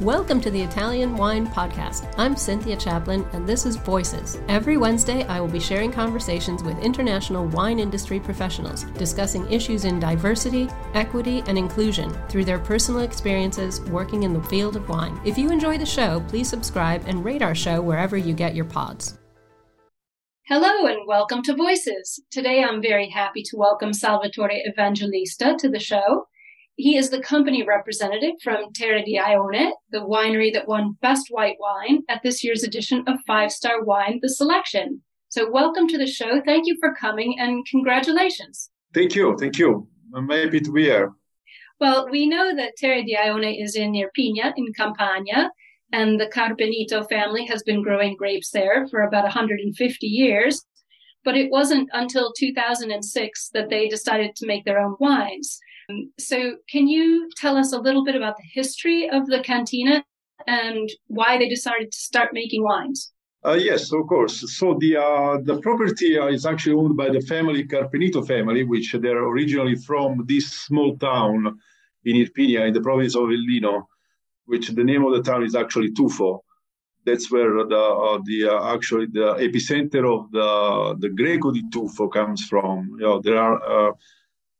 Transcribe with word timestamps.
Welcome 0.00 0.40
to 0.40 0.50
the 0.50 0.62
Italian 0.62 1.14
Wine 1.14 1.46
Podcast. 1.46 2.14
I'm 2.16 2.34
Cynthia 2.34 2.74
Chaplin, 2.74 3.22
and 3.34 3.46
this 3.46 3.66
is 3.66 3.76
Voices. 3.76 4.40
Every 4.48 4.78
Wednesday, 4.78 5.24
I 5.24 5.40
will 5.40 5.48
be 5.48 5.60
sharing 5.60 5.92
conversations 5.92 6.62
with 6.62 6.78
international 6.78 7.44
wine 7.48 7.78
industry 7.78 8.18
professionals, 8.18 8.84
discussing 8.96 9.46
issues 9.52 9.84
in 9.84 10.00
diversity, 10.00 10.70
equity, 10.94 11.42
and 11.46 11.58
inclusion 11.58 12.16
through 12.30 12.46
their 12.46 12.58
personal 12.58 13.02
experiences 13.02 13.82
working 13.90 14.22
in 14.22 14.32
the 14.32 14.42
field 14.44 14.74
of 14.74 14.88
wine. 14.88 15.20
If 15.22 15.36
you 15.36 15.50
enjoy 15.50 15.76
the 15.76 15.84
show, 15.84 16.20
please 16.28 16.48
subscribe 16.48 17.04
and 17.06 17.22
rate 17.22 17.42
our 17.42 17.54
show 17.54 17.82
wherever 17.82 18.16
you 18.16 18.32
get 18.32 18.54
your 18.54 18.64
pods. 18.64 19.18
Hello 20.46 20.86
and 20.86 21.06
welcome 21.06 21.42
to 21.42 21.54
Voices. 21.54 22.22
Today 22.30 22.64
I'm 22.64 22.80
very 22.80 23.10
happy 23.10 23.42
to 23.42 23.58
welcome 23.58 23.92
Salvatore 23.92 24.62
Evangelista 24.66 25.56
to 25.58 25.68
the 25.68 25.78
show. 25.78 26.26
He 26.80 26.96
is 26.96 27.10
the 27.10 27.20
company 27.20 27.62
representative 27.62 28.36
from 28.42 28.72
Terra 28.72 29.04
di 29.04 29.18
Aione, 29.18 29.72
the 29.90 29.98
winery 29.98 30.50
that 30.54 30.66
won 30.66 30.96
Best 31.02 31.26
White 31.28 31.58
Wine 31.60 32.04
at 32.08 32.22
this 32.22 32.42
year's 32.42 32.64
edition 32.64 33.04
of 33.06 33.18
Five 33.26 33.52
Star 33.52 33.84
Wine, 33.84 34.18
The 34.22 34.30
Selection. 34.30 35.02
So, 35.28 35.50
welcome 35.50 35.86
to 35.88 35.98
the 35.98 36.06
show. 36.06 36.40
Thank 36.40 36.66
you 36.66 36.78
for 36.80 36.94
coming 36.94 37.38
and 37.38 37.66
congratulations. 37.66 38.70
Thank 38.94 39.14
you. 39.14 39.36
Thank 39.38 39.58
you. 39.58 39.88
I'm 40.14 40.30
happy 40.30 40.58
to 40.58 40.72
be 40.72 40.84
here. 40.84 41.12
Well, 41.80 42.08
we 42.10 42.26
know 42.26 42.56
that 42.56 42.76
Terra 42.78 43.04
di 43.04 43.14
Aione 43.14 43.62
is 43.62 43.76
in 43.76 43.92
Irpinia 43.92 44.54
in 44.56 44.72
Campania, 44.72 45.50
and 45.92 46.18
the 46.18 46.28
Carpenito 46.28 47.06
family 47.10 47.44
has 47.44 47.62
been 47.62 47.82
growing 47.82 48.16
grapes 48.16 48.52
there 48.52 48.88
for 48.88 49.02
about 49.02 49.24
150 49.24 50.06
years. 50.06 50.64
But 51.26 51.36
it 51.36 51.50
wasn't 51.50 51.90
until 51.92 52.32
2006 52.32 53.50
that 53.52 53.68
they 53.68 53.86
decided 53.86 54.34
to 54.36 54.46
make 54.46 54.64
their 54.64 54.78
own 54.78 54.96
wines. 54.98 55.60
So, 56.18 56.56
can 56.68 56.88
you 56.88 57.30
tell 57.36 57.56
us 57.56 57.72
a 57.72 57.78
little 57.78 58.04
bit 58.04 58.16
about 58.16 58.36
the 58.36 58.48
history 58.52 59.08
of 59.08 59.26
the 59.26 59.40
cantina 59.40 60.04
and 60.46 60.88
why 61.06 61.38
they 61.38 61.48
decided 61.48 61.92
to 61.92 61.98
start 61.98 62.30
making 62.32 62.62
wines? 62.62 63.12
Uh, 63.42 63.54
yes, 63.54 63.90
of 63.92 64.06
course. 64.06 64.54
So 64.58 64.76
the 64.78 64.98
uh, 64.98 65.38
the 65.42 65.58
property 65.60 66.18
uh, 66.18 66.26
is 66.26 66.44
actually 66.44 66.74
owned 66.74 66.96
by 66.96 67.08
the 67.08 67.22
family 67.22 67.64
Carpenito 67.64 68.26
family, 68.26 68.64
which 68.64 68.92
they're 69.00 69.24
originally 69.24 69.76
from 69.76 70.26
this 70.26 70.52
small 70.52 70.98
town 70.98 71.58
in 72.04 72.16
Irpinia, 72.16 72.66
in 72.66 72.74
the 72.74 72.82
province 72.82 73.14
of 73.16 73.22
Avellino, 73.22 73.84
which 74.44 74.68
the 74.68 74.84
name 74.84 75.04
of 75.06 75.12
the 75.14 75.22
town 75.22 75.42
is 75.42 75.54
actually 75.54 75.90
Tufo. 75.92 76.40
That's 77.06 77.32
where 77.32 77.64
the 77.64 77.82
uh, 78.06 78.18
the 78.26 78.38
uh, 78.46 78.74
actually 78.74 79.06
the 79.06 79.36
epicenter 79.46 80.04
of 80.04 80.30
the 80.32 80.96
the 80.98 81.08
Greco 81.08 81.50
di 81.50 81.62
Tufo 81.70 82.12
comes 82.12 82.44
from. 82.46 82.90
You 82.98 83.06
know, 83.06 83.20
there 83.22 83.38
are 83.38 83.88
uh, 83.88 83.92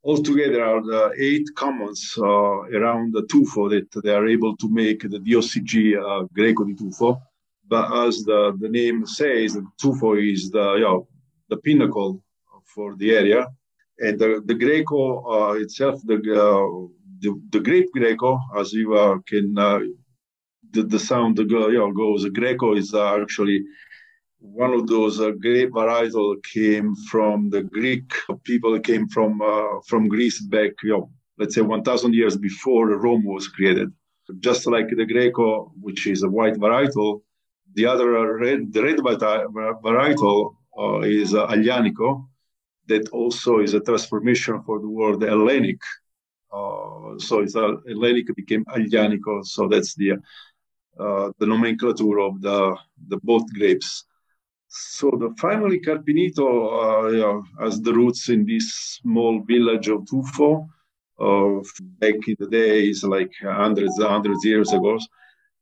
Altogether 0.03 0.65
are 0.65 0.83
the 0.83 1.13
eight 1.19 1.47
commons 1.55 2.15
uh, 2.17 2.25
around 2.25 3.13
the 3.13 3.23
tufo 3.25 3.69
that 3.69 4.03
they 4.03 4.15
are 4.15 4.27
able 4.27 4.57
to 4.57 4.69
make 4.71 5.03
the 5.03 5.19
DOCG 5.19 5.97
uh, 5.99 6.27
Greco 6.33 6.65
di 6.65 6.75
Tufo. 6.75 7.21
But 7.69 7.93
as 8.07 8.25
the, 8.25 8.57
the 8.59 8.69
name 8.69 9.05
says, 9.07 9.55
the 9.55 9.67
tufo 9.81 10.15
is 10.17 10.51
the, 10.51 10.75
you 10.75 10.81
know, 10.81 11.07
the 11.51 11.59
pinnacle 11.59 12.23
for 12.65 12.97
the 12.97 13.15
area. 13.15 13.47
And 13.99 14.19
the, 14.19 14.43
the 14.45 14.55
Greco 14.55 15.03
uh, 15.31 15.53
itself, 15.55 16.01
the, 16.05 16.15
uh, 16.15 16.89
the, 17.21 17.39
the 17.51 17.61
grape 17.61 17.93
Greco, 17.93 18.41
as 18.57 18.73
you 18.73 18.97
uh, 18.97 19.19
can, 19.27 19.57
uh, 19.59 19.81
the, 20.71 20.83
the 20.83 20.99
sound 20.99 21.39
you 21.39 21.47
know, 21.47 21.93
goes, 21.93 22.27
Greco 22.31 22.75
is 22.75 22.95
actually 22.95 23.63
one 24.41 24.73
of 24.73 24.87
those 24.87 25.21
uh, 25.21 25.31
great 25.33 25.71
varietal 25.71 26.43
came 26.43 26.95
from 27.11 27.51
the 27.51 27.63
Greek 27.63 28.13
people 28.45 28.79
came 28.81 29.07
from 29.09 29.41
uh, 29.43 29.81
from 29.87 30.09
Greece 30.09 30.41
back, 30.41 30.73
you 30.83 30.91
know, 30.91 31.11
let's 31.39 31.55
say 31.55 31.61
1,000 31.61 32.15
years 32.15 32.37
before 32.37 32.87
Rome 32.89 33.25
was 33.25 33.49
created. 33.49 33.93
Just 34.41 34.67
like 34.67 34.89
the 34.89 35.05
Greco, 35.05 35.73
which 35.81 36.07
is 36.07 36.23
a 36.23 36.29
white 36.29 36.55
varietal, 36.55 37.23
the 37.75 37.87
other 37.87 38.17
uh, 38.17 38.25
red, 38.25 38.73
the 38.73 38.83
red 38.83 38.99
varietal 38.99 40.55
uh, 40.79 41.01
is 41.01 41.35
uh, 41.35 41.47
Aglianico, 41.49 42.27
that 42.87 43.09
also 43.11 43.59
is 43.59 43.75
a 43.75 43.81
transformation 43.81 44.63
for 44.63 44.81
the 44.81 44.89
word 44.89 45.23
Hellenic. 45.23 45.81
Uh, 46.53 47.19
so 47.19 47.41
it's 47.41 47.57
uh, 47.57 47.75
Hellenic 47.89 48.35
became 48.37 48.65
Aglianico, 48.67 49.45
so 49.45 49.69
that's 49.69 49.95
the 49.95 50.13
uh, 50.99 51.31
the 51.39 51.47
nomenclature 51.47 52.19
of 52.21 52.41
the 52.41 52.77
the 53.09 53.19
both 53.23 53.45
grapes. 53.55 54.05
So 54.71 55.11
the 55.11 55.35
family 55.41 55.81
Carpenito 55.81 56.47
uh, 56.47 57.09
yeah, 57.09 57.41
has 57.59 57.81
the 57.81 57.93
roots 57.93 58.29
in 58.29 58.47
this 58.47 58.73
small 59.03 59.43
village 59.43 59.89
of 59.89 60.05
Tufo. 60.05 60.69
Uh, 61.19 61.61
back 61.99 62.15
in 62.29 62.37
the 62.39 62.47
days, 62.47 63.05
like 63.05 63.33
hundreds, 63.43 64.01
hundreds 64.01 64.43
years 64.43 64.73
ago, 64.73 64.99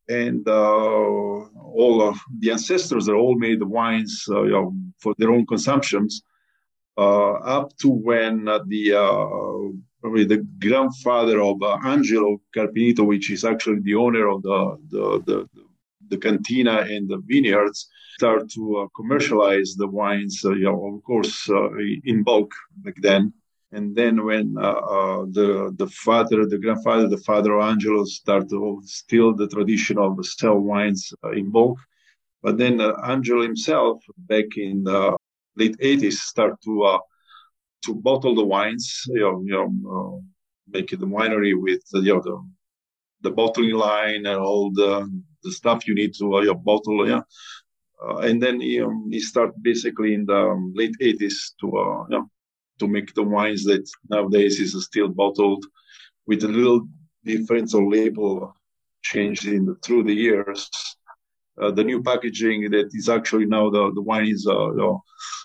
and 0.09 0.47
uh, 0.47 0.53
all 0.53 2.01
of 2.01 2.17
the 2.39 2.53
ancestors 2.53 3.09
are 3.09 3.17
all 3.17 3.37
made 3.37 3.61
wines 3.63 4.25
uh, 4.31 4.43
you 4.43 4.51
know, 4.51 4.73
for 4.99 5.15
their 5.19 5.33
own 5.33 5.45
consumptions, 5.47 6.23
uh, 6.97 7.33
up 7.33 7.77
to 7.79 7.89
when 7.89 8.45
the 8.45 8.95
uh, 8.95 9.79
probably 10.01 10.25
the 10.25 10.47
grandfather 10.61 11.41
of 11.41 11.57
Angelo 11.85 12.41
Carpenito, 12.55 13.05
which 13.05 13.31
is 13.31 13.45
actually 13.45 13.81
the 13.81 13.95
owner 13.95 14.29
of 14.29 14.43
the 14.43 14.77
the, 14.91 15.23
the, 15.27 15.49
the 15.55 15.68
cantina 16.17 16.87
and 16.89 17.09
the 17.09 17.19
vineyards 17.27 17.89
start 18.15 18.49
to 18.51 18.79
uh, 18.79 18.87
commercialize 18.97 19.75
the 19.75 19.87
wines, 19.87 20.41
uh, 20.45 20.53
you 20.53 20.65
know, 20.65 20.95
of 20.95 21.03
course, 21.05 21.49
uh, 21.51 21.69
in 22.05 22.23
bulk 22.23 22.51
back 22.77 22.95
then. 23.01 23.33
And 23.73 23.95
then 23.95 24.25
when 24.25 24.55
the 24.55 25.75
the 25.77 25.89
father, 25.89 26.47
the 26.47 26.59
grandfather, 26.59 27.07
the 27.07 27.25
father 27.31 27.53
of 27.55 27.69
Angelo 27.69 28.05
started 28.05 28.49
to 28.49 28.81
still 28.85 29.35
the 29.35 29.47
tradition 29.47 29.99
of 29.99 30.25
sell 30.25 30.59
wines 30.59 31.13
in 31.35 31.51
bulk. 31.51 31.79
But 32.43 32.57
then 32.57 32.81
Angelo 32.81 33.43
himself, 33.43 34.03
back 34.17 34.57
in 34.57 34.85
the 34.85 35.15
late 35.57 35.77
80s, 35.81 36.15
start 36.15 36.55
to 36.65 36.99
to 37.85 37.95
bottle 37.95 38.35
the 38.35 38.45
wines, 38.45 39.05
you 39.09 39.21
know, 39.21 39.43
you 39.45 39.53
know, 39.53 39.71
uh, 39.95 40.19
make 40.73 40.91
the 40.91 41.07
winery 41.07 41.55
with 41.61 41.83
you 41.93 42.15
know 42.15 42.21
the, 42.21 42.37
the 43.23 43.31
bottling 43.31 43.73
line 43.75 44.27
and 44.27 44.39
all 44.39 44.71
the 44.73 44.91
the 45.43 45.53
stuff 45.53 45.87
you 45.87 45.94
need 45.94 46.15
to 46.19 46.34
uh, 46.34 46.54
bottle, 46.54 47.09
yeah, 47.09 47.21
uh, 48.03 48.19
and 48.19 48.43
then 48.43 48.60
he, 48.60 48.81
um, 48.81 49.09
he 49.10 49.21
started 49.21 49.54
basically 49.62 50.15
in 50.15 50.25
the 50.26 50.37
um, 50.37 50.72
late 50.75 50.94
80s 51.00 51.53
to 51.60 51.66
uh, 51.76 52.06
know, 52.09 52.31
to 52.78 52.87
make 52.87 53.12
the 53.15 53.22
wines 53.22 53.65
that 53.65 53.88
nowadays 54.09 54.60
is 54.60 54.84
still 54.84 55.09
bottled 55.09 55.65
with 56.26 56.44
a 56.44 56.49
little 56.49 56.87
difference 57.25 57.75
of 57.75 57.82
label 57.84 58.54
changed 59.03 59.47
in 59.47 59.66
the, 59.66 59.75
through 59.84 60.04
the 60.04 60.15
years. 60.15 60.71
Uh, 61.60 61.72
the 61.72 61.82
new 61.82 62.00
packaging 62.00 62.70
that 62.70 62.88
is 62.93 63.09
actually 63.09 63.47
now 63.47 63.69
the, 63.69 63.91
the 63.94 64.03
wine 64.03 64.28
is 64.28 64.47
uh, 64.49 64.70
you 64.70 64.76
know, 64.76 65.03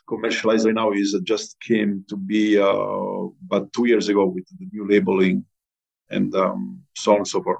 commercialized 0.07 0.65
right 0.65 0.75
now 0.75 0.91
is 0.91 1.15
uh, 1.15 1.19
just 1.23 1.59
came 1.59 2.05
to 2.07 2.15
be 2.15 2.59
uh, 2.59 2.67
about 3.47 3.73
two 3.73 3.87
years 3.87 4.09
ago 4.09 4.25
with 4.25 4.45
the 4.59 4.67
new 4.71 4.87
labeling 4.87 5.43
and 6.11 6.35
um, 6.35 6.79
so 6.95 7.13
on 7.13 7.17
and 7.19 7.27
so 7.27 7.41
forth. 7.41 7.57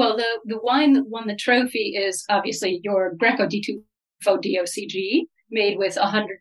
Well, 0.00 0.16
the, 0.16 0.40
the 0.46 0.58
wine 0.62 0.94
that 0.94 1.10
won 1.10 1.26
the 1.26 1.36
trophy 1.36 1.94
is 1.94 2.24
obviously 2.30 2.80
your 2.82 3.12
Greco 3.16 3.46
di 3.46 3.60
Tufo 3.60 4.38
DOCG, 4.38 5.24
made 5.50 5.76
with 5.76 5.94
100% 5.96 6.36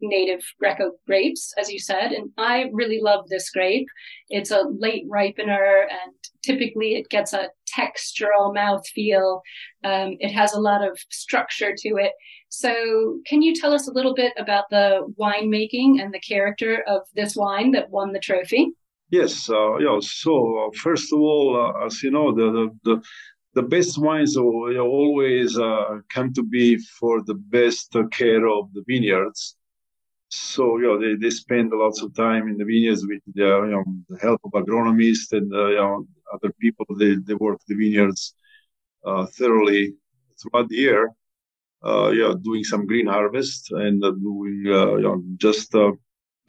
native 0.00 0.40
Greco 0.58 0.90
grapes, 1.06 1.54
as 1.56 1.70
you 1.70 1.78
said. 1.78 2.10
And 2.10 2.32
I 2.36 2.68
really 2.72 2.98
love 3.00 3.28
this 3.28 3.48
grape. 3.50 3.86
It's 4.28 4.50
a 4.50 4.64
late 4.68 5.08
ripener, 5.08 5.82
and 5.82 6.12
typically 6.42 6.96
it 6.96 7.08
gets 7.10 7.32
a 7.32 7.50
textural 7.72 8.52
mouth 8.52 8.84
feel. 8.88 9.40
Um, 9.84 10.16
it 10.18 10.32
has 10.32 10.54
a 10.54 10.60
lot 10.60 10.82
of 10.82 10.98
structure 11.10 11.72
to 11.78 11.88
it. 11.90 12.10
So, 12.48 13.20
can 13.24 13.40
you 13.40 13.54
tell 13.54 13.72
us 13.72 13.86
a 13.86 13.92
little 13.92 14.14
bit 14.14 14.32
about 14.36 14.64
the 14.70 15.06
winemaking 15.16 16.02
and 16.02 16.12
the 16.12 16.18
character 16.18 16.82
of 16.88 17.02
this 17.14 17.36
wine 17.36 17.70
that 17.70 17.90
won 17.90 18.10
the 18.10 18.18
trophy? 18.18 18.72
Yes, 19.10 19.50
uh, 19.50 19.76
yeah. 19.78 19.98
So 20.00 20.66
uh, 20.66 20.70
first 20.76 21.12
of 21.12 21.18
all, 21.18 21.56
uh, 21.60 21.86
as 21.86 22.02
you 22.02 22.10
know, 22.12 22.32
the 22.32 22.70
the, 22.84 23.02
the, 23.54 23.62
best 23.62 23.98
wines 23.98 24.36
always 24.36 25.58
uh, 25.58 25.98
come 26.08 26.32
to 26.34 26.42
be 26.44 26.78
for 26.78 27.22
the 27.24 27.34
best 27.34 27.96
care 28.12 28.46
of 28.46 28.72
the 28.72 28.84
vineyards. 28.86 29.56
So, 30.28 30.78
you 30.78 30.86
know, 30.86 31.00
they, 31.00 31.16
they 31.16 31.30
spend 31.30 31.72
lots 31.72 32.02
of 32.02 32.14
time 32.14 32.46
in 32.48 32.56
the 32.56 32.64
vineyards 32.64 33.04
with 33.04 33.20
the, 33.34 33.42
you 33.42 33.72
know, 33.72 33.84
the 34.08 34.18
help 34.18 34.40
of 34.44 34.52
agronomists 34.52 35.32
and, 35.32 35.52
uh, 35.52 35.66
you 35.66 35.76
know, 35.76 36.06
other 36.32 36.52
people. 36.60 36.86
They, 36.96 37.16
they 37.16 37.34
work 37.34 37.58
the 37.66 37.74
vineyards 37.74 38.34
uh, 39.04 39.26
thoroughly 39.26 39.94
throughout 40.40 40.68
the 40.68 40.76
year. 40.76 41.10
Uh, 41.84 42.10
yeah, 42.10 42.34
doing 42.42 42.62
some 42.62 42.86
green 42.86 43.06
harvest 43.06 43.72
and 43.72 44.04
uh, 44.04 44.12
doing, 44.12 44.62
uh, 44.66 44.94
you 44.96 45.02
know, 45.02 45.22
just 45.38 45.74
uh, 45.74 45.90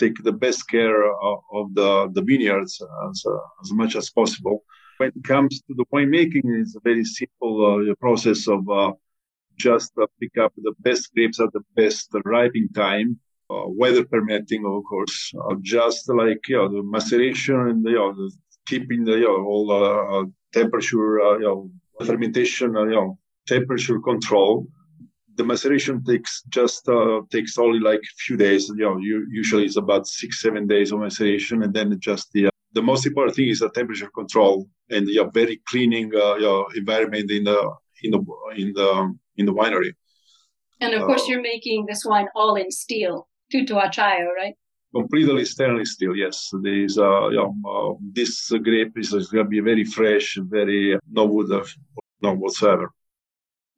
take 0.02 0.18
the 0.24 0.38
best 0.46 0.62
care 0.76 1.00
of, 1.30 1.38
of 1.60 1.66
the, 1.80 1.92
the 2.16 2.24
vineyards 2.30 2.74
as, 3.08 3.24
uh, 3.34 3.64
as 3.64 3.70
much 3.82 3.94
as 4.02 4.10
possible. 4.20 4.58
When 4.98 5.10
it 5.16 5.24
comes 5.34 5.54
to 5.66 5.74
the 5.80 5.86
winemaking, 5.94 6.46
it's 6.62 6.76
a 6.76 6.84
very 6.90 7.06
simple 7.20 7.56
uh, 7.70 7.96
process 8.06 8.48
of 8.56 8.62
uh, 8.70 8.92
just 9.68 9.90
pick 10.22 10.36
up 10.44 10.54
the 10.68 10.74
best 10.88 11.04
grapes 11.14 11.40
at 11.40 11.52
the 11.54 11.64
best 11.76 12.06
ripening 12.26 12.70
time 12.86 13.20
uh, 13.52 13.68
weather 13.68 14.06
permitting, 14.06 14.66
of 14.66 14.84
course, 14.90 15.34
uh, 15.44 15.56
just 15.62 16.08
like 16.10 16.48
you 16.48 16.58
know, 16.58 16.70
the 16.70 16.84
maceration 16.84 17.60
and 17.70 17.84
you 17.86 17.96
know, 17.96 18.14
the 18.14 18.32
keeping 18.66 19.04
the 19.04 19.18
you 19.24 19.28
know, 19.28 19.44
all 19.52 19.66
uh, 19.72 20.26
temperature, 20.54 21.18
you 21.40 21.48
know, 21.48 21.70
fermentation, 22.06 22.74
you 22.74 22.98
know, 22.98 23.18
temperature 23.48 24.00
control. 24.00 24.68
The 25.42 25.48
maceration 25.48 26.04
takes 26.04 26.44
just 26.50 26.88
takes 27.32 27.58
only 27.58 27.80
like 27.80 28.00
a 28.00 28.16
few 28.26 28.38
days. 28.38 28.70
You 28.70 28.86
know, 28.86 28.98
you, 29.00 29.26
usually 29.32 29.66
it's 29.66 29.76
about 29.76 30.06
six 30.06 30.40
seven 30.40 30.68
days 30.68 30.92
of 30.92 31.00
maceration, 31.00 31.64
and 31.64 31.74
then 31.74 32.00
just 32.00 32.32
the 32.32 32.52
the 32.74 32.84
most 32.84 33.08
important 33.08 33.36
thing 33.36 33.50
is 33.50 33.62
the 33.62 33.72
temperature 33.72 34.12
control 34.14 34.70
and 34.92 35.08
the 35.08 35.18
very 35.34 35.60
cleaning 35.68 36.12
uh, 36.14 36.36
your 36.36 36.68
environment 36.76 37.32
in 37.32 37.44
the 37.46 37.60
in 38.04 38.12
the 38.12 38.20
in 38.56 38.72
the 38.74 38.90
in 39.38 39.46
the 39.48 39.54
winery. 39.60 39.94
And 40.80 40.94
of 40.94 41.08
course, 41.08 41.24
uh, 41.24 41.30
you're 41.30 41.42
making 41.42 41.88
this 41.88 42.06
wine 42.06 42.28
all 42.36 42.54
in 42.54 42.70
steel 42.70 43.28
tutto 43.52 43.80
acciaio, 43.80 44.28
right? 44.36 44.56
Completely 44.94 45.46
stainless 45.46 45.94
steel, 45.94 46.16
yes. 46.16 46.52
There 46.62 46.84
is, 46.86 47.00
uh, 47.00 47.30
you 47.30 47.38
know, 47.38 47.56
uh, 47.66 47.94
this 48.14 48.52
grape 48.68 48.96
is, 48.96 49.10
going 49.10 49.46
to 49.46 49.50
be 49.50 49.62
very 49.62 49.86
fresh, 49.86 50.38
very 50.40 51.00
no 51.10 51.26
wood, 51.26 51.52
uh, 51.52 51.66
no 52.22 52.36
whatsoever. 52.36 52.94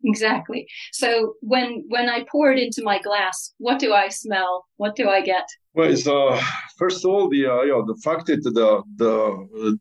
Exactly. 0.04 0.68
So 0.92 1.36
when 1.42 1.86
when 1.88 2.10
I 2.10 2.26
pour 2.32 2.52
it 2.52 2.60
into 2.60 2.84
my 2.84 3.00
glass, 3.00 3.54
what 3.58 3.80
do 3.80 3.94
I 3.94 4.10
smell? 4.10 4.66
What 4.78 4.96
do 4.96 5.10
I 5.10 5.22
get? 5.22 5.46
Well, 5.74 5.90
it's, 5.90 6.08
uh, 6.08 6.40
first 6.78 7.06
of 7.06 7.12
all, 7.12 7.30
the 7.30 7.48
uh, 7.48 7.62
you 7.62 7.72
know, 7.72 7.86
the 7.86 8.00
fact 8.04 8.28
that 8.28 8.44
the 8.44 8.84
the 8.98 9.80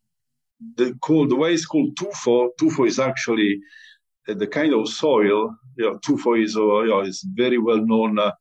the 0.76 0.94
called 1.00 1.30
the 1.30 1.36
way 1.36 1.52
it's 1.52 1.66
called 1.66 1.96
tufo. 1.96 2.50
Tufo 2.60 2.86
is 2.86 2.98
actually 2.98 3.58
the 4.26 4.46
kind 4.46 4.72
of 4.74 4.88
soil. 4.88 5.54
You 5.76 5.84
know, 5.84 5.98
tufo 5.98 6.42
is 6.42 6.56
uh, 6.56 6.80
you 6.82 6.88
know, 6.88 7.00
is 7.00 7.26
very 7.34 7.58
well 7.58 7.84
known 7.84 8.18
uh, 8.18 8.32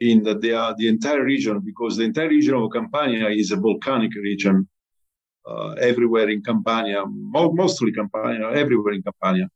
in 0.00 0.22
the, 0.22 0.34
the, 0.34 0.74
the 0.78 0.88
entire 0.88 1.24
region 1.24 1.60
because 1.64 1.96
the 1.96 2.04
entire 2.04 2.28
region 2.28 2.54
of 2.54 2.70
Campania 2.72 3.28
is 3.28 3.50
a 3.50 3.56
volcanic 3.56 4.14
region. 4.14 4.68
Uh, 5.46 5.70
everywhere 5.80 6.28
in 6.28 6.42
Campania, 6.42 7.04
mo- 7.06 7.52
mostly 7.52 7.90
Campania, 7.90 8.50
everywhere 8.50 8.92
in 8.92 9.02
Campania. 9.02 9.48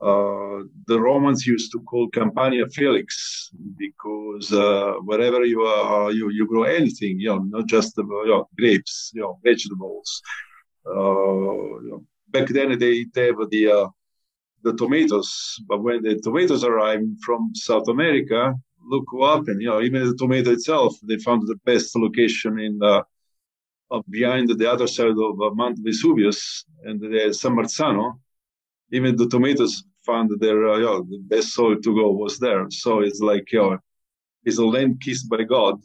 Uh, 0.00 0.62
the 0.86 0.98
Romans 1.00 1.44
used 1.46 1.72
to 1.72 1.80
call 1.80 2.08
Campania 2.08 2.66
Felix 2.68 3.50
because 3.76 4.52
uh, 4.52 4.92
wherever 5.02 5.44
you 5.44 5.62
are, 5.62 6.12
you, 6.12 6.30
you 6.30 6.46
grow 6.46 6.62
anything, 6.62 7.18
you 7.18 7.28
know, 7.28 7.38
not 7.38 7.66
just 7.66 7.98
uh, 7.98 8.02
you 8.02 8.28
know, 8.28 8.48
grapes, 8.56 9.10
you 9.12 9.22
know, 9.22 9.38
vegetables. 9.42 10.22
Uh, 10.86 10.92
you 11.82 11.88
know, 11.90 12.04
back 12.28 12.48
then 12.48 12.78
they, 12.78 13.06
have 13.16 13.50
the 13.50 13.68
uh, 13.70 13.88
the 14.62 14.74
tomatoes, 14.74 15.56
but 15.68 15.82
when 15.82 16.02
the 16.02 16.16
tomatoes 16.16 16.64
arrived 16.64 17.20
from 17.24 17.50
South 17.54 17.88
America, 17.88 18.54
look 18.88 19.06
up 19.22 19.40
happened. 19.40 19.60
you 19.60 19.68
know 19.68 19.80
even 19.80 20.06
the 20.06 20.16
tomato 20.16 20.50
itself 20.50 20.94
they 21.02 21.18
found 21.18 21.46
the 21.46 21.56
best 21.64 21.94
location 21.96 22.58
in 22.58 22.78
the 22.78 23.04
uh, 23.90 24.02
behind 24.10 24.48
the 24.48 24.70
other 24.70 24.86
side 24.86 25.06
of 25.08 25.56
Mount 25.56 25.78
Vesuvius 25.80 26.64
and 26.84 27.00
the 27.00 27.32
San 27.32 27.52
Marzano. 27.56 28.18
Even 28.92 29.16
the 29.16 29.28
tomatoes 29.28 29.84
found 30.04 30.30
their 30.40 30.68
uh, 30.68 30.78
know, 30.84 31.02
the 31.02 31.18
best 31.18 31.48
soil 31.52 31.76
to 31.76 31.94
go 31.94 32.10
was 32.10 32.38
there. 32.38 32.66
So 32.70 33.00
it's 33.00 33.20
like 33.20 33.46
know, 33.60 33.78
it's 34.44 34.58
a 34.58 34.64
land 34.64 35.00
kissed 35.00 35.28
by 35.28 35.42
God, 35.44 35.80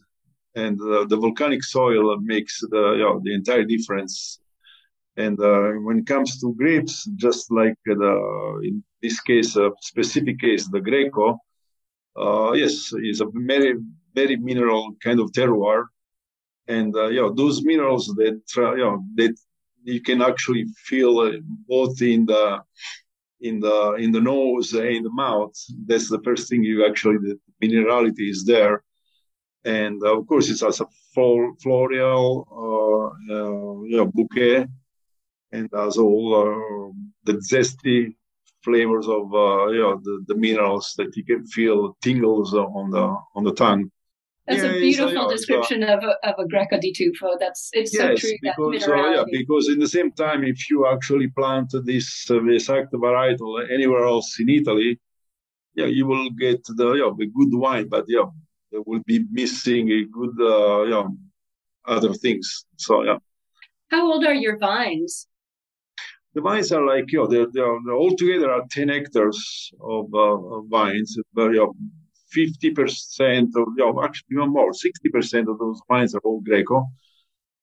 and 0.56 0.80
uh, 0.82 1.06
the 1.06 1.18
volcanic 1.18 1.64
soil 1.64 2.18
makes 2.22 2.60
the 2.62 2.84
the 3.24 3.34
entire 3.34 3.66
difference. 3.66 4.40
And 5.16 5.40
uh, 5.40 5.74
when 5.86 6.00
it 6.00 6.08
comes 6.08 6.40
to 6.42 6.56
grapes, 6.56 7.06
just 7.16 7.52
like 7.52 7.78
the 7.86 8.62
in 8.64 8.84
this 9.02 9.20
case, 9.22 9.56
a 9.56 9.72
specific 9.82 10.40
case, 10.40 10.68
the 10.68 10.82
Greco, 10.82 11.40
uh, 12.16 12.54
yes, 12.54 12.92
it's 12.96 13.22
a 13.22 13.28
very, 13.34 13.76
very 14.16 14.36
mineral 14.38 14.96
kind 15.04 15.20
of 15.20 15.32
terroir. 15.32 15.86
And, 16.68 16.96
uh, 16.96 17.08
you 17.08 17.22
know, 17.22 17.34
those 17.34 17.64
minerals 17.64 18.08
that, 18.16 18.42
uh, 18.58 18.74
you 18.76 18.84
know, 18.84 19.04
that 19.16 19.36
you 19.84 20.02
can 20.02 20.22
actually 20.22 20.66
feel 20.78 21.20
uh, 21.20 21.32
both 21.68 22.02
in 22.02 22.26
the, 22.26 22.62
in 23.42 23.60
the, 23.60 23.94
in 23.94 24.12
the 24.12 24.22
nose 24.22 24.74
and 24.74 24.88
in 24.88 25.04
the 25.04 25.12
mouth. 25.12 25.54
That's 25.86 26.10
the 26.10 26.22
first 26.24 26.50
thing 26.50 26.64
you 26.64 26.86
actually, 26.86 27.18
the 27.18 27.40
minerality 27.62 28.30
is 28.30 28.46
there. 28.46 28.84
And 29.66 30.02
uh, 30.04 30.18
of 30.18 30.28
course, 30.28 30.50
it's 30.50 30.64
also 30.64 30.90
floral, 31.14 32.48
uh, 32.52 33.32
you 33.86 33.98
know, 33.98 34.12
bouquet 34.14 34.68
and 35.54 35.70
as 35.74 35.98
all 35.98 36.94
the 37.24 37.34
zesty 37.34 38.16
flavors 38.64 39.08
of 39.08 39.34
uh, 39.34 39.68
you 39.68 39.82
know 39.82 40.00
the, 40.04 40.26
the 40.28 40.36
minerals 40.36 40.94
that 40.98 41.16
you 41.16 41.24
can 41.24 41.46
feel 41.46 41.96
tingles 42.02 42.54
on 42.54 42.90
the 42.92 43.16
on 43.36 43.44
the 43.44 43.54
tongue. 43.54 43.90
That's 44.48 44.62
yeah, 44.62 44.72
a 44.72 44.80
beautiful 44.80 45.30
description 45.30 45.84
uh, 45.84 45.98
of 45.98 46.04
a, 46.04 46.28
of 46.28 46.36
a 46.38 46.48
Greco 46.48 46.78
di 46.78 46.94
Tufo. 46.94 47.40
That's 47.40 47.70
it's 47.72 47.94
yes, 47.94 48.22
so 48.22 48.28
true. 48.28 48.38
Because 48.42 48.88
uh, 48.88 48.96
yeah, 48.96 49.24
because 49.32 49.70
in 49.70 49.80
the 49.80 49.88
same 49.88 50.12
time, 50.12 50.44
if 50.44 50.70
you 50.70 50.86
actually 50.88 51.28
plant 51.28 51.74
this 51.86 52.30
uh, 52.30 52.44
exact 52.46 52.92
varietal 52.94 53.72
anywhere 53.72 54.04
else 54.04 54.38
in 54.40 54.50
Italy, 54.50 55.00
yeah, 55.76 55.86
you 55.86 56.06
will 56.06 56.30
get 56.32 56.62
the 56.66 56.94
yeah, 56.94 57.12
the 57.18 57.28
good 57.28 57.58
wine, 57.58 57.88
but 57.88 58.04
yeah, 58.08 58.26
there 58.72 58.82
will 58.86 59.02
be 59.06 59.24
missing 59.32 59.90
a 59.92 60.04
good 60.06 60.36
uh, 60.42 60.84
yeah 60.84 61.08
other 61.86 62.14
things. 62.14 62.66
So 62.78 63.04
yeah. 63.04 63.20
How 63.92 64.12
old 64.12 64.26
are 64.26 64.34
your 64.34 64.58
vines? 64.58 65.28
the 66.34 66.42
vines 66.42 66.72
are 66.72 66.86
like, 66.86 67.12
you 67.12 67.20
know, 67.20 67.28
they're, 67.28 67.48
they're 67.52 67.96
altogether 67.96 68.52
are 68.52 68.64
10 68.72 68.90
hectares 68.90 69.72
of, 69.80 70.14
uh, 70.14 70.62
vines, 70.62 71.16
but, 71.34 71.52
know, 71.52 71.76
50% 72.36 73.48
of, 73.56 73.68
you 73.76 73.76
know, 73.78 74.04
actually 74.04 74.36
even 74.36 74.50
more, 74.50 74.72
60% 74.72 75.52
of 75.52 75.60
those 75.60 75.82
vines 75.88 76.16
are 76.16 76.22
all 76.24 76.42
Greco. 76.42 76.86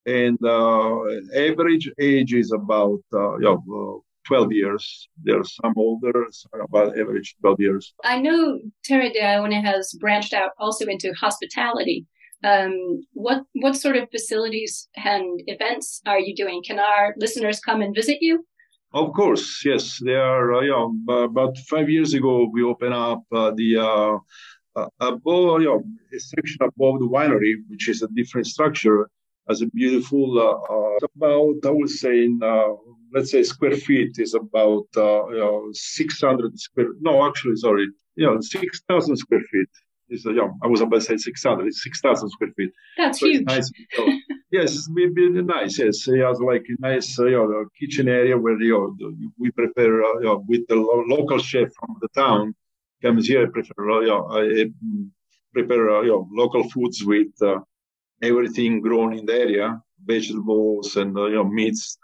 And 0.07 0.39
uh, 0.45 0.99
average 1.37 1.91
age 2.01 2.33
is 2.33 2.53
about, 2.53 3.01
uh, 3.13 3.37
you 3.39 3.45
know, 3.45 3.99
uh, 3.99 4.01
12 4.27 4.53
years. 4.53 5.09
There 5.23 5.41
are 5.41 5.45
some 5.45 5.75
older, 5.77 6.27
some 6.31 6.61
about 6.61 6.99
average 6.99 7.37
12 7.41 7.61
years. 7.61 7.95
I 8.05 8.19
know 8.21 8.61
Terra 8.85 9.11
D'Aione 9.13 9.63
has 9.63 9.93
branched 9.99 10.33
out 10.33 10.53
also 10.59 10.87
into 10.87 11.13
hospitality. 11.13 12.07
Um, 12.43 13.03
what 13.13 13.43
what 13.53 13.77
sort 13.77 13.97
of 13.97 14.09
facilities 14.11 14.89
and 14.97 15.43
events 15.47 16.01
are 16.07 16.19
you 16.19 16.35
doing? 16.35 16.63
Can 16.67 16.79
our 16.79 17.15
listeners 17.19 17.61
come 17.61 17.83
and 17.83 17.95
visit 17.95 18.19
you? 18.23 18.47
Of 18.93 19.13
course, 19.13 19.63
yes. 19.65 19.99
There 20.03 20.23
are, 20.23 20.55
uh, 20.55 20.61
yeah, 20.63 21.25
about 21.25 21.57
five 21.59 21.89
years 21.89 22.15
ago, 22.15 22.49
we 22.53 22.63
opened 22.63 22.95
up 22.95 23.23
uh, 23.31 23.53
the 23.55 23.77
uh 23.77 24.19
above, 25.01 25.61
you 25.63 25.69
know, 25.69 25.83
a 26.15 26.19
section 26.19 26.59
above 26.63 27.01
the 27.01 27.07
winery, 27.07 27.55
which 27.69 27.89
is 27.89 28.03
a 28.03 28.09
different 28.09 28.47
structure, 28.47 29.09
as 29.49 29.63
a 29.63 29.67
beautiful, 29.67 30.39
uh, 30.39 30.75
uh 30.75 30.99
about, 31.15 31.57
I 31.65 31.71
would 31.71 31.91
say, 31.91 32.25
in, 32.25 32.41
uh, 32.43 32.75
let's 33.13 33.31
say 33.33 33.43
square 33.43 33.77
feet 33.77 34.13
is 34.19 34.35
about, 34.35 34.87
you 34.97 35.41
know, 35.43 35.69
600 35.73 36.59
square, 36.59 36.89
no, 37.01 37.27
actually, 37.27 37.57
sorry, 37.57 37.87
you 38.17 38.27
know, 38.27 38.39
6,000 38.41 39.17
square 39.17 39.43
feet 39.51 39.69
is, 40.11 40.27
uh, 40.27 40.33
yeah, 40.33 40.49
I 40.63 40.67
was 40.67 40.81
about 40.81 40.97
to 40.97 41.01
say 41.01 41.17
600, 41.17 41.67
it's 41.67 41.83
6,000 41.83 42.31
square 42.31 42.51
feet. 42.57 42.71
That's 42.97 43.21
so 43.21 43.27
huge. 43.27 43.45
nice. 43.47 43.71
yes, 44.51 44.75
it's 44.75 44.89
really 44.93 45.43
nice. 45.43 45.79
Yes, 45.79 46.07
it 46.07 46.21
has 46.21 46.41
like 46.41 46.65
a 46.69 46.81
nice 46.81 47.19
uh, 47.19 47.27
you 47.27 47.37
know, 47.37 47.65
kitchen 47.79 48.09
area 48.09 48.37
where 48.37 48.61
you 48.61 48.97
know, 48.99 49.13
we 49.39 49.51
prepare 49.51 50.03
uh, 50.03 50.19
you 50.19 50.27
know, 50.27 50.45
with 50.49 50.67
the 50.69 50.77
lo- 50.77 51.05
local 51.07 51.39
chef 51.39 51.73
from 51.75 51.97
the 52.01 52.09
town 52.09 52.55
comes 53.03 53.27
here, 53.27 53.51
prepare, 53.51 53.91
uh, 53.91 54.01
you 54.01 54.09
know, 54.09 54.25
uh, 54.27 54.65
prepare 55.53 55.91
uh, 55.91 56.03
you 56.03 56.09
know, 56.09 56.29
local 56.33 56.69
foods 56.71 57.05
with 57.05 57.29
uh, 57.43 57.59
everything 58.23 58.81
grown 58.81 59.17
in 59.17 59.27
the 59.27 59.35
area, 59.35 59.81
vegetables 60.05 60.97
and 60.97 61.17
you 61.17 61.35
know, 61.35 61.45
meats 61.45 61.99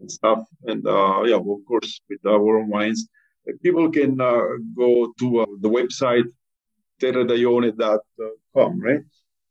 and 0.00 0.10
stuff. 0.10 0.42
And 0.64 0.82
yeah, 0.84 1.36
of 1.36 1.64
course, 1.66 2.00
with 2.08 2.24
our 2.26 2.58
own 2.58 2.68
wines. 2.68 3.08
People 3.62 3.90
can 3.92 4.16
go 4.16 5.12
to 5.20 5.58
the 5.60 5.68
website 5.68 6.26
terredaione.com, 7.00 8.80
right? 8.80 9.00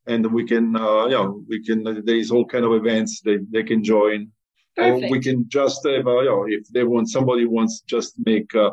And 0.07 0.31
we 0.31 0.45
can, 0.45 0.75
uh, 0.75 1.05
yeah, 1.07 1.27
we 1.47 1.63
can, 1.63 1.83
there 1.83 2.15
is 2.15 2.31
all 2.31 2.45
kind 2.45 2.65
of 2.65 2.73
events 2.73 3.21
they, 3.21 3.37
they 3.49 3.63
can 3.63 3.83
join. 3.83 4.31
Perfect. 4.75 5.05
Or 5.05 5.09
we 5.09 5.19
can 5.19 5.45
just, 5.47 5.85
uh, 5.85 5.89
you 5.89 6.03
know, 6.03 6.45
if 6.47 6.67
they 6.67 6.83
want, 6.83 7.09
somebody 7.09 7.45
wants 7.45 7.81
just 7.81 8.15
make 8.25 8.53
a, 8.53 8.71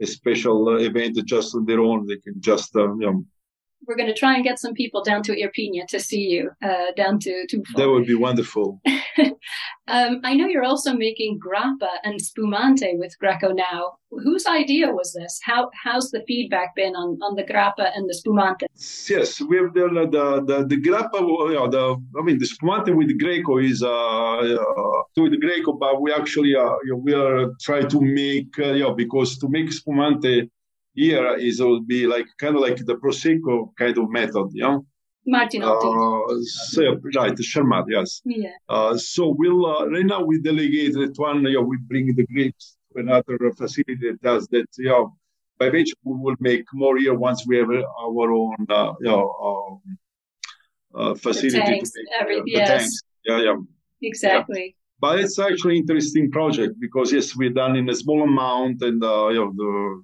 a 0.00 0.06
special 0.06 0.76
event 0.78 1.18
just 1.24 1.54
on 1.54 1.64
their 1.64 1.80
own, 1.80 2.06
they 2.06 2.16
can 2.18 2.40
just, 2.40 2.74
uh, 2.76 2.94
you 2.94 3.06
know, 3.06 3.24
we're 3.88 3.96
going 3.96 4.08
to 4.08 4.14
try 4.14 4.34
and 4.34 4.44
get 4.44 4.58
some 4.58 4.74
people 4.74 5.02
down 5.02 5.22
to 5.22 5.32
Irpinia 5.32 5.86
to 5.88 5.98
see 5.98 6.20
you, 6.20 6.50
uh, 6.62 6.92
down 6.94 7.18
to 7.20 7.46
Tufo. 7.50 7.74
That 7.76 7.88
would 7.88 8.06
be 8.06 8.14
wonderful. 8.14 8.80
um, 9.88 10.20
I 10.22 10.34
know 10.34 10.46
you're 10.46 10.64
also 10.64 10.92
making 10.92 11.40
grappa 11.40 11.88
and 12.04 12.20
spumante 12.20 12.92
with 12.98 13.18
Greco 13.18 13.50
now. 13.50 13.94
Whose 14.10 14.46
idea 14.46 14.88
was 14.90 15.12
this? 15.12 15.38
How 15.42 15.70
how's 15.84 16.10
the 16.10 16.22
feedback 16.26 16.74
been 16.74 16.94
on, 16.94 17.18
on 17.22 17.34
the 17.34 17.42
grappa 17.42 17.90
and 17.94 18.08
the 18.08 18.14
spumante? 18.14 18.66
Yes, 19.08 19.40
we 19.40 19.56
have 19.56 19.74
the 19.74 20.08
the 20.10 20.44
the, 20.46 20.66
the 20.66 20.76
grappa. 20.76 21.20
You 21.20 21.54
know, 21.54 21.68
the 21.68 22.02
I 22.18 22.22
mean 22.22 22.38
the 22.38 22.46
spumante 22.46 22.92
with 22.92 23.18
Greco 23.18 23.58
is 23.58 23.82
uh, 23.82 23.88
uh 23.88 25.02
with 25.16 25.38
Greco, 25.40 25.72
but 25.72 26.00
we 26.00 26.12
actually 26.12 26.54
uh, 26.56 26.72
we 26.96 27.12
are 27.12 27.50
trying 27.60 27.88
to 27.88 28.00
make 28.00 28.58
uh, 28.58 28.72
you 28.72 28.84
know 28.84 28.94
because 28.94 29.36
to 29.38 29.48
make 29.48 29.72
spumante 29.72 30.48
here 30.98 31.36
is 31.36 31.60
will 31.60 31.80
be 31.94 32.06
like 32.06 32.26
kind 32.42 32.54
of 32.56 32.60
like 32.66 32.78
the 32.90 32.96
prosecco 32.96 33.54
kind 33.76 33.96
of 33.96 34.10
method, 34.10 34.48
you 34.52 34.62
know. 34.62 34.84
Martinotti. 35.34 35.88
Uh, 35.88 36.42
so, 36.72 36.82
right, 37.14 37.36
Charmat, 37.50 37.84
yes. 37.88 38.22
Yeah. 38.24 38.50
Uh, 38.68 38.96
so 38.96 39.34
we'll 39.38 39.66
uh, 39.66 39.86
right 39.94 40.06
now 40.12 40.22
we 40.24 40.40
delegate 40.40 40.94
that 40.94 41.14
one. 41.16 41.44
You 41.44 41.54
know, 41.54 41.62
we 41.62 41.76
bring 41.90 42.06
the 42.14 42.26
grapes 42.26 42.76
to 42.92 43.00
another 43.00 43.36
facility 43.52 43.96
that 44.04 44.18
does 44.22 44.48
that. 44.52 44.66
You 44.78 44.88
know, 44.88 45.16
by 45.58 45.68
which 45.68 45.90
we 46.02 46.14
will 46.24 46.36
make 46.40 46.64
more 46.72 46.96
here 46.96 47.14
once 47.14 47.46
we 47.46 47.58
have 47.58 47.70
our 47.70 48.32
own 48.32 48.56
uh, 48.68 48.92
you 49.00 49.10
know 49.12 49.24
um, 49.48 49.98
uh, 51.00 51.14
facility. 51.14 51.58
The 51.58 51.64
tanks, 51.64 51.90
to 51.92 52.00
make, 52.00 52.20
every, 52.20 52.38
uh, 52.38 52.44
yes. 52.46 52.68
Tanks. 52.68 53.00
Yeah, 53.26 53.40
yeah. 53.46 53.56
Exactly. 54.02 54.64
Yeah. 54.64 54.72
But 55.00 55.20
it's 55.20 55.38
actually 55.38 55.76
interesting 55.76 56.30
project 56.30 56.74
because 56.80 57.12
yes, 57.12 57.36
we're 57.36 57.56
done 57.62 57.76
in 57.76 57.88
a 57.88 57.94
small 57.94 58.22
amount, 58.22 58.82
and 58.82 59.04
uh, 59.04 59.28
you 59.28 59.40
know 59.40 59.52
the 59.54 60.02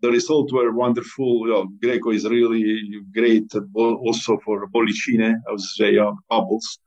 the 0.00 0.10
results 0.10 0.52
were 0.52 0.72
wonderful. 0.72 1.46
You 1.46 1.52
know, 1.52 1.68
Greco 1.82 2.10
is 2.10 2.24
really 2.24 2.90
great 3.12 3.52
also 3.74 4.38
for 4.44 4.68
bollicine, 4.68 5.34
I 5.46 5.50
would 5.50 5.60
say, 5.60 5.98
uh, 5.98 6.12
bubbles. 6.28 6.78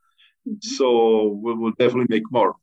Mm-hmm. 0.48 0.76
So 0.76 1.38
we 1.42 1.54
will 1.54 1.72
definitely 1.78 2.06
make 2.08 2.30
more. 2.30 2.54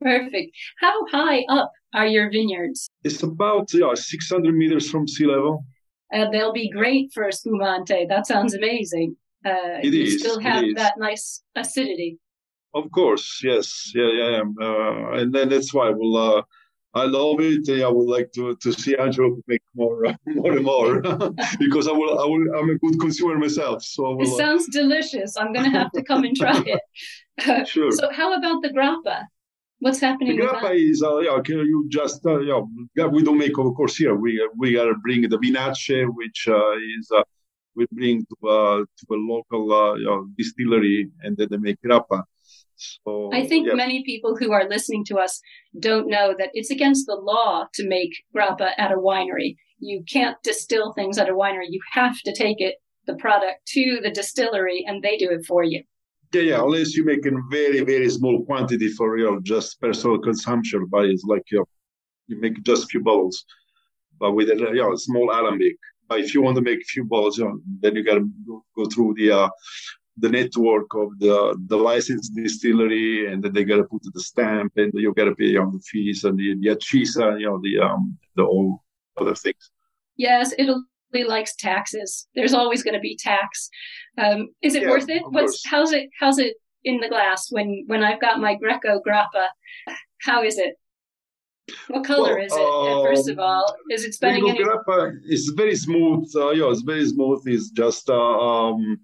Perfect. 0.00 0.56
How 0.80 1.06
high 1.06 1.44
up 1.48 1.72
are 1.94 2.06
your 2.06 2.30
vineyards? 2.30 2.88
It's 3.02 3.22
about 3.22 3.72
yeah, 3.72 3.94
600 3.94 4.54
meters 4.54 4.90
from 4.90 5.08
sea 5.08 5.26
level. 5.26 5.64
Uh, 6.12 6.30
they'll 6.30 6.52
be 6.52 6.70
great 6.70 7.10
for 7.12 7.30
spumante. 7.30 8.06
That 8.08 8.26
sounds 8.26 8.54
amazing. 8.54 9.16
Uh, 9.44 9.80
it 9.82 9.92
you 9.92 10.04
is, 10.04 10.20
still 10.20 10.40
have 10.40 10.64
that 10.76 10.94
nice 10.98 11.42
acidity. 11.54 12.18
Of 12.74 12.90
course, 12.92 13.40
yes, 13.42 13.92
yeah, 13.94 14.10
yeah, 14.12 14.42
uh, 14.60 15.12
and 15.12 15.32
then 15.32 15.48
that's 15.48 15.72
why 15.72 15.90
we'll 15.90 16.16
uh, 16.16 16.42
I 16.94 17.04
love 17.04 17.36
it. 17.40 17.68
I 17.82 17.88
would 17.88 18.08
like 18.08 18.32
to, 18.32 18.56
to 18.56 18.72
see 18.72 18.96
Angelo 18.96 19.36
make 19.46 19.62
more, 19.74 20.02
more 20.26 20.52
and 20.52 20.64
more 20.64 21.00
because 21.58 21.86
I 21.86 21.92
will, 21.92 22.18
I 22.18 22.24
will, 22.24 22.46
I'm 22.58 22.70
a 22.70 22.78
good 22.78 22.98
consumer 22.98 23.38
myself. 23.38 23.82
So 23.82 24.20
it 24.20 24.28
sounds 24.36 24.66
delicious. 24.68 25.36
I'm 25.36 25.52
going 25.52 25.70
to 25.70 25.78
have 25.78 25.92
to 25.92 26.02
come 26.02 26.24
and 26.24 26.36
try 26.36 26.62
it. 27.36 27.68
sure. 27.68 27.92
So 27.92 28.10
how 28.10 28.34
about 28.34 28.62
the 28.62 28.70
grappa? 28.70 29.24
What's 29.80 30.00
happening? 30.00 30.36
The 30.36 30.42
grappa 30.42 30.74
is, 30.74 31.02
uh, 31.02 31.18
yeah, 31.18 31.40
you 31.46 31.86
just, 31.88 32.26
uh, 32.26 32.40
yeah, 32.40 33.06
we 33.06 33.22
don't 33.22 33.38
make, 33.38 33.56
of 33.58 33.74
course, 33.76 33.96
here. 33.96 34.14
We 34.14 34.48
we 34.56 34.76
are 34.76 34.92
bringing 34.94 35.30
the 35.30 35.38
vinacce, 35.38 36.04
which 36.16 36.48
uh, 36.48 36.72
is 36.98 37.08
uh, 37.16 37.22
we 37.76 37.86
bring 37.92 38.26
to, 38.26 38.48
uh, 38.48 38.78
to 38.78 39.14
a 39.14 39.14
local 39.14 39.72
uh, 39.72 39.94
you 39.94 40.06
know, 40.06 40.26
distillery, 40.36 41.10
and 41.22 41.36
then 41.36 41.46
they 41.50 41.58
make 41.58 41.76
grappa. 41.80 42.24
So, 42.78 43.30
I 43.32 43.46
think 43.46 43.68
many 43.74 44.04
people 44.04 44.36
who 44.36 44.52
are 44.52 44.68
listening 44.68 45.04
to 45.06 45.18
us 45.18 45.40
don't 45.78 46.08
know 46.08 46.34
that 46.38 46.50
it's 46.54 46.70
against 46.70 47.06
the 47.06 47.16
law 47.16 47.66
to 47.74 47.88
make 47.88 48.12
grappa 48.34 48.70
at 48.78 48.92
a 48.92 48.96
winery. 48.96 49.56
You 49.80 50.04
can't 50.10 50.36
distill 50.42 50.92
things 50.92 51.18
at 51.18 51.28
a 51.28 51.34
winery. 51.34 51.66
You 51.68 51.80
have 51.92 52.20
to 52.22 52.32
take 52.32 52.60
it, 52.60 52.76
the 53.06 53.14
product, 53.16 53.66
to 53.68 54.00
the 54.02 54.10
distillery, 54.10 54.84
and 54.86 55.02
they 55.02 55.16
do 55.16 55.30
it 55.30 55.44
for 55.46 55.64
you. 55.64 55.82
Yeah, 56.32 56.42
yeah. 56.42 56.62
Unless 56.62 56.94
you 56.94 57.04
make 57.04 57.26
in 57.26 57.42
very, 57.50 57.80
very 57.80 58.08
small 58.10 58.44
quantity 58.44 58.88
for 58.88 59.18
your 59.18 59.40
just 59.40 59.80
personal 59.80 60.18
consumption, 60.18 60.86
but 60.90 61.06
it's 61.06 61.24
like 61.24 61.42
you, 61.50 61.58
know, 61.58 61.64
you 62.26 62.40
make 62.40 62.62
just 62.62 62.84
a 62.84 62.86
few 62.86 63.02
bottles, 63.02 63.44
but 64.20 64.32
with 64.32 64.50
a 64.50 64.56
you 64.56 64.74
know, 64.74 64.94
small 64.96 65.30
alembic. 65.30 65.76
But 66.08 66.20
if 66.20 66.34
you 66.34 66.42
want 66.42 66.56
to 66.56 66.62
make 66.62 66.80
a 66.80 66.84
few 66.84 67.04
bottles, 67.04 67.38
you 67.38 67.44
know, 67.44 67.60
then 67.80 67.94
you 67.94 68.02
got 68.02 68.14
to 68.14 68.30
go, 68.46 68.64
go 68.76 68.86
through 68.86 69.14
the 69.18 69.30
uh, 69.30 69.48
the 70.20 70.28
network 70.28 70.94
of 70.94 71.18
the 71.18 71.56
the 71.66 71.76
licensed 71.76 72.34
distillery, 72.34 73.32
and 73.32 73.42
then 73.42 73.52
they 73.52 73.64
got 73.64 73.76
to 73.78 73.84
put 73.84 74.02
the 74.12 74.20
stamp, 74.20 74.72
and 74.76 74.92
you 74.94 75.12
got 75.14 75.24
to 75.24 75.34
pay 75.34 75.56
on 75.56 75.72
the 75.72 75.80
fees 75.80 76.24
and 76.24 76.38
the, 76.38 76.54
the 76.60 76.68
accisa, 76.74 77.38
you 77.40 77.46
know, 77.46 77.60
the 77.62 77.78
um 77.78 78.18
the 78.36 78.44
all 78.44 78.84
other 79.20 79.34
things. 79.34 79.70
Yes, 80.16 80.52
Italy 80.58 80.82
likes 81.26 81.54
taxes. 81.56 82.28
There's 82.34 82.54
always 82.54 82.82
going 82.82 82.94
to 82.94 83.00
be 83.00 83.16
tax. 83.16 83.70
Um, 84.18 84.48
is 84.62 84.74
it 84.74 84.82
Yeah, 84.82 84.90
worth 84.90 85.08
it? 85.08 85.22
What's 85.30 85.62
course. 85.62 85.62
how's 85.66 85.92
it 85.92 86.10
how's 86.20 86.38
it 86.38 86.54
in 86.84 87.00
the 87.00 87.08
glass 87.08 87.50
when 87.50 87.84
when 87.86 88.02
I've 88.02 88.20
got 88.20 88.40
my 88.40 88.54
Greco 88.54 89.00
grappa? 89.06 89.46
How 90.22 90.42
is 90.42 90.58
it? 90.58 90.74
What 91.88 92.04
color 92.04 92.34
Well, 92.34 92.44
is 92.46 92.52
it? 92.52 92.58
uh, 92.58 93.02
First 93.04 93.28
of 93.28 93.38
um, 93.38 93.44
all, 93.44 93.76
is 93.90 94.04
it 94.04 94.14
spending 94.14 94.48
any? 94.48 94.58
grappa 94.64 95.12
is 95.28 95.52
very 95.56 95.76
smooth. 95.76 96.28
Uh, 96.34 96.50
yeah, 96.50 96.70
it's 96.70 96.82
very 96.82 97.06
smooth. 97.06 97.42
It's 97.46 97.70
just 97.70 98.08
uh, 98.10 98.14
um, 98.40 98.98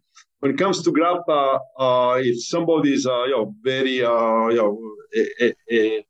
when 0.45 0.53
it 0.53 0.59
comes 0.59 0.83
to 0.83 0.93
grappa, 0.93 1.59
uh, 1.79 2.21
if 2.21 2.45
somebody 2.45 2.93
is 2.93 3.07
uh, 3.07 3.25
you 3.25 3.31
know 3.31 3.55
very 3.63 4.05
uh, 4.05 4.49
you 4.49 4.57
know 4.57 4.79
a, 5.17 5.55
a, 5.73 6.05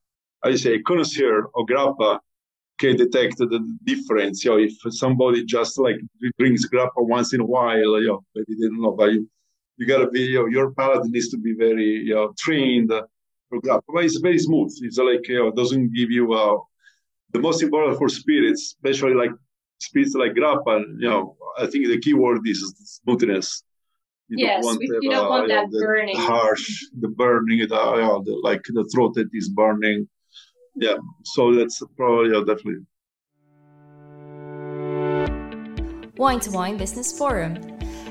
a, 0.45 0.50
you 0.50 0.57
say 0.57 0.81
connoisseur 0.81 1.45
of 1.55 1.67
grappa 1.71 2.19
can 2.81 2.97
detect 2.97 3.38
the 3.38 3.61
difference. 3.85 4.45
You 4.45 4.50
know, 4.50 4.59
if 4.59 4.73
somebody 4.93 5.45
just 5.45 5.79
like 5.79 5.95
drinks 6.41 6.69
grappa 6.69 6.99
once 7.17 7.33
in 7.33 7.43
a 7.43 7.45
while, 7.45 8.00
you 8.03 8.09
know, 8.09 8.25
maybe 8.35 8.55
they 8.61 8.67
don't 8.67 8.83
know, 8.83 8.91
but 8.91 9.12
you 9.12 9.31
you 9.76 9.87
gotta 9.87 10.09
be 10.11 10.23
you 10.23 10.41
know, 10.41 10.47
your 10.47 10.73
palate 10.73 11.07
needs 11.07 11.29
to 11.29 11.38
be 11.38 11.55
very 11.57 11.91
you 12.09 12.17
know 12.17 12.35
trained 12.37 12.91
for 13.49 13.61
grappa. 13.61 13.83
But 13.95 14.05
it's 14.05 14.19
very 14.19 14.41
smooth. 14.41 14.73
It's 14.81 14.99
like 14.99 15.29
you 15.29 15.38
know 15.38 15.53
doesn't 15.53 15.95
give 15.95 16.11
you 16.11 16.33
uh, 16.33 16.57
the 17.31 17.38
most 17.38 17.62
important 17.62 17.99
for 17.99 18.09
spirits, 18.09 18.75
especially 18.83 19.14
like 19.14 19.31
spirits 19.79 20.17
like 20.17 20.33
grappa. 20.33 20.83
You 20.99 21.09
know, 21.09 21.37
I 21.57 21.67
think 21.67 21.87
the 21.87 22.00
key 22.00 22.14
word 22.14 22.41
is 22.45 22.61
smoothness. 23.05 23.62
You 24.28 24.47
Yes, 24.47 24.64
we- 24.78 24.88
you 25.02 25.11
don't 25.11 25.28
want 25.28 25.45
uh, 25.50 25.54
that 25.54 25.71
the 25.71 25.81
burning. 25.81 26.16
harsh, 26.16 26.66
the 26.99 27.09
burning, 27.09 27.59
the, 27.59 27.64
you 27.64 28.25
the 28.25 28.40
like 28.43 28.62
the 28.64 28.85
throat 28.93 29.14
that 29.14 29.28
is 29.33 29.49
burning. 29.50 30.09
Yeah, 30.76 30.97
so 31.25 31.54
that's 31.54 31.83
probably 31.97 32.31
yeah, 32.33 32.40
definitely. 32.40 32.85
Wine 36.16 36.40
to 36.40 36.50
Wine 36.50 36.76
Business 36.76 37.16
Forum. 37.16 37.59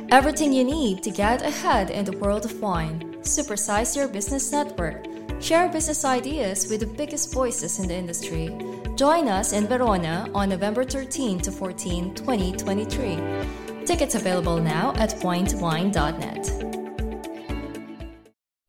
Everything 0.09 0.53
you 0.53 0.63
need 0.63 1.01
to 1.03 1.09
get 1.09 1.41
ahead 1.41 1.89
in 1.89 2.05
the 2.05 2.17
world 2.19 2.45
of 2.45 2.61
wine. 2.61 3.15
Supersize 3.21 3.95
your 3.95 4.07
business 4.07 4.51
network. 4.51 5.05
Share 5.41 5.67
business 5.67 6.05
ideas 6.05 6.69
with 6.69 6.81
the 6.81 6.85
biggest 6.85 7.33
voices 7.33 7.79
in 7.79 7.87
the 7.87 7.95
industry. 7.95 8.49
Join 8.95 9.27
us 9.27 9.51
in 9.53 9.65
Verona 9.67 10.29
on 10.35 10.49
November 10.49 10.83
13 10.83 11.39
to 11.39 11.51
14, 11.51 12.13
2023. 12.13 13.62
Tickets 13.85 14.15
available 14.15 14.57
now 14.57 14.93
at 14.95 15.11
winetowine.net. 15.21 16.49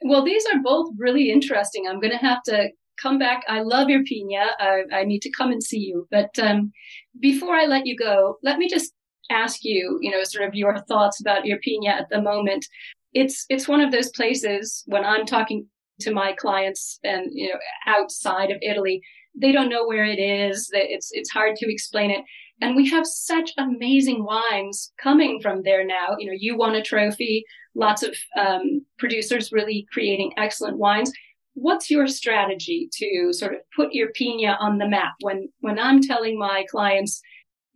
Well, 0.07 0.25
these 0.25 0.45
are 0.53 0.61
both 0.63 0.91
really 0.99 1.31
interesting. 1.31 1.87
I'm 1.89 2.01
going 2.01 2.13
to 2.13 2.19
have 2.19 2.43
to 2.45 2.69
come 3.01 3.19
back. 3.19 3.43
I 3.49 3.61
love 3.61 3.89
Irpinia. 3.89 4.49
I, 4.59 4.83
I 4.93 5.05
need 5.05 5.23
to 5.23 5.31
come 5.31 5.51
and 5.51 5.63
see 5.63 5.79
you. 5.79 6.07
But 6.11 6.39
um, 6.39 6.73
before 7.21 7.55
I 7.55 7.67
let 7.67 7.87
you 7.87 7.97
go, 7.97 8.39
let 8.43 8.59
me 8.59 8.69
just 8.69 8.93
ask 9.31 9.61
you, 9.63 9.99
you 10.03 10.11
know, 10.11 10.23
sort 10.25 10.47
of 10.47 10.55
your 10.55 10.79
thoughts 10.89 11.21
about 11.21 11.45
Irpinia 11.45 11.91
at 11.91 12.09
the 12.11 12.21
moment. 12.21 12.67
It's 13.13 13.47
it's 13.49 13.69
one 13.69 13.81
of 13.81 13.93
those 13.93 14.11
places 14.11 14.83
when 14.87 15.05
I'm 15.05 15.25
talking 15.25 15.67
to 16.01 16.13
my 16.13 16.33
clients 16.33 16.99
and 17.05 17.27
you 17.33 17.49
know 17.49 17.59
outside 17.87 18.51
of 18.51 18.59
Italy, 18.61 19.01
they 19.41 19.53
don't 19.53 19.69
know 19.69 19.87
where 19.87 20.05
it 20.05 20.19
is. 20.19 20.69
That 20.73 20.93
It's 20.93 21.11
it's 21.13 21.31
hard 21.31 21.57
to 21.57 21.73
explain 21.73 22.11
it. 22.11 22.25
And 22.61 22.77
we 22.77 22.89
have 22.91 23.07
such 23.07 23.53
amazing 23.59 24.25
wines 24.25 24.93
coming 25.03 25.41
from 25.41 25.63
there 25.63 25.85
now. 25.85 26.17
You 26.19 26.27
know, 26.27 26.37
you 26.39 26.57
won 26.57 26.75
a 26.75 26.83
trophy. 26.83 27.45
Lots 27.75 28.03
of 28.03 28.15
um, 28.39 28.85
producers 28.99 29.53
really 29.53 29.87
creating 29.93 30.33
excellent 30.37 30.79
wines. 30.79 31.13
What's 31.55 31.91
your 31.91 32.07
strategy 32.07 32.89
to 32.93 33.33
sort 33.33 33.55
of 33.55 33.61
put 33.75 33.93
Irpinia 33.93 34.57
on 34.61 34.79
the 34.79 34.89
map? 34.89 35.15
When 35.21 35.49
when 35.61 35.79
I'm 35.79 36.01
telling 36.01 36.39
my 36.39 36.65
clients 36.71 37.21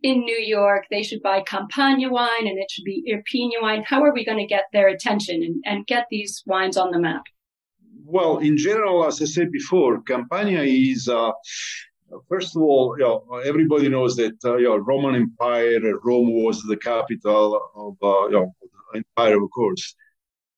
in 0.01 0.21
New 0.21 0.37
York 0.37 0.85
they 0.89 1.03
should 1.03 1.21
buy 1.21 1.41
Campania 1.41 2.09
wine 2.09 2.47
and 2.47 2.57
it 2.57 2.71
should 2.71 2.85
be 2.85 3.03
Irpina 3.07 3.61
wine, 3.61 3.83
how 3.85 4.01
are 4.03 4.13
we 4.13 4.25
going 4.25 4.37
to 4.37 4.45
get 4.45 4.65
their 4.71 4.87
attention 4.87 5.43
and, 5.43 5.63
and 5.65 5.87
get 5.87 6.05
these 6.09 6.41
wines 6.45 6.77
on 6.77 6.91
the 6.91 6.99
map? 6.99 7.23
Well, 8.05 8.37
in 8.37 8.57
general, 8.57 9.05
as 9.05 9.21
I 9.21 9.25
said 9.25 9.51
before, 9.51 10.01
Campania 10.01 10.63
is, 10.63 11.07
uh, 11.07 11.31
first 12.27 12.55
of 12.55 12.61
all, 12.61 12.95
you 12.97 13.05
know, 13.05 13.37
everybody 13.45 13.89
knows 13.89 14.15
that 14.17 14.37
uh, 14.45 14.57
you 14.57 14.65
know, 14.69 14.77
Roman 14.77 15.15
Empire, 15.15 15.79
Rome 16.03 16.43
was 16.43 16.61
the 16.63 16.77
capital 16.77 17.61
of 17.75 17.97
uh, 18.01 18.27
you 18.27 18.33
know, 18.33 18.55
the 18.61 18.97
empire, 18.99 19.41
of 19.43 19.49
course. 19.51 19.95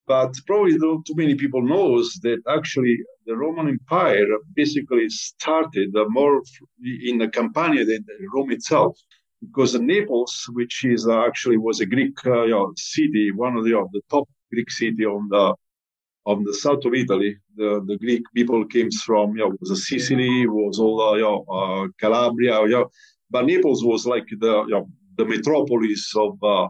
But 0.06 0.34
probably 0.46 0.76
not 0.78 1.06
too 1.06 1.14
many 1.16 1.34
people 1.36 1.62
knows 1.62 2.18
that 2.22 2.40
actually 2.48 2.98
the 3.26 3.36
Roman 3.36 3.68
Empire 3.68 4.26
basically 4.54 5.08
started 5.08 5.90
more 6.08 6.42
in 7.08 7.18
the 7.18 7.28
Campania 7.28 7.84
than 7.84 8.04
Rome 8.34 8.50
itself. 8.50 8.98
because 9.42 9.74
Naples, 9.74 10.46
which 10.52 10.84
is 10.84 11.06
uh, 11.06 11.24
actually 11.26 11.56
was 11.56 11.80
a 11.80 11.86
Greek 11.86 12.16
uh, 12.26 12.44
you 12.44 12.50
know, 12.50 12.72
city, 12.76 13.30
one 13.32 13.56
of 13.56 13.64
the, 13.64 13.76
of 13.76 13.90
the 13.92 14.00
top 14.10 14.28
Greek 14.52 14.70
city 14.70 15.04
on 15.04 15.28
the 15.28 15.54
on 16.24 16.44
the 16.44 16.54
south 16.54 16.84
of 16.84 16.94
Italy. 16.94 17.36
The, 17.56 17.82
the 17.86 17.98
Greek 17.98 18.22
people 18.34 18.64
came 18.66 18.90
from, 18.90 19.36
you 19.36 19.48
know, 19.48 19.74
Sicily, 19.74 20.46
was 20.46 20.78
all, 20.78 21.00
uh, 21.00 21.14
you 21.14 21.22
know, 21.22 21.44
uh, 21.48 21.88
Calabria, 21.98 22.60
you 22.62 22.68
know, 22.68 22.90
but 23.30 23.46
Naples 23.46 23.84
was 23.84 24.06
like 24.06 24.26
the, 24.38 24.64
you 24.68 24.74
know, 24.74 24.88
the 25.16 25.24
metropolis 25.24 26.12
of, 26.16 26.42
uh, 26.42 26.68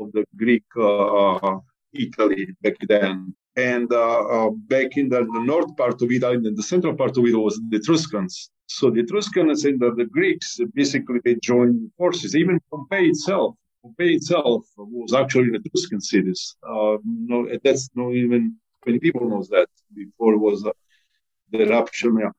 of 0.00 0.12
the 0.12 0.24
Greek 0.36 0.64
uh, 0.80 1.58
Italy 1.92 2.48
back 2.62 2.76
then. 2.88 3.34
And 3.56 3.90
uh, 3.90 4.20
uh, 4.20 4.50
back 4.50 4.96
in 4.98 5.08
the, 5.08 5.20
the, 5.24 5.40
north 5.40 5.74
part 5.76 6.02
of 6.02 6.12
Italy, 6.12 6.36
and 6.36 6.56
the 6.56 6.62
central 6.62 6.94
part 6.94 7.16
of 7.16 7.24
Italy 7.24 7.42
was 7.42 7.58
the 7.70 7.78
Etruscans. 7.78 8.50
So 8.66 8.90
the 8.90 9.00
Etruscans 9.00 9.64
and 9.64 9.80
the, 9.80 9.94
the 9.94 10.04
Greeks 10.04 10.60
basically 10.74 11.20
they 11.24 11.36
joined 11.42 11.90
forces. 11.96 12.36
Even 12.36 12.60
Pompeii 12.70 13.08
itself, 13.08 13.56
Pompeii 13.82 14.16
itself 14.16 14.66
was 14.76 15.14
actually 15.14 15.48
an 15.48 15.62
Etruscan 15.64 16.02
city. 16.02 16.32
Uh, 16.68 16.98
no, 17.04 17.48
that's 17.64 17.88
not 17.94 18.12
even 18.12 18.56
many 18.86 18.98
people 18.98 19.28
knows 19.28 19.48
that 19.48 19.68
before 19.94 20.38
was 20.38 20.64
uh, 20.64 20.70
the 21.50 21.62
eruption. 21.62 22.18
Yeah. 22.20 22.30